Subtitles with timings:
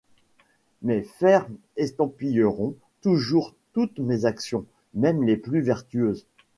[0.81, 1.47] Mes fers
[1.77, 6.25] estampilleront toujours toutes mes actions, même les plus vertueuses.